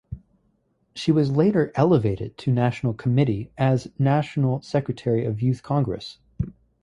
[0.95, 6.17] She was later elevated to national committee as national secretary of Youth Congress.